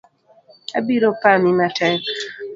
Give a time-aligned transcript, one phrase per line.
[0.77, 2.01] Abiro pami matek.